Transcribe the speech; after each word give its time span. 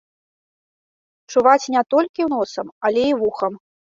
Чуваць 1.33 1.71
не 1.75 1.83
толькі 1.95 2.27
носам, 2.33 2.67
але 2.89 3.03
і 3.11 3.13
вухам. 3.21 3.53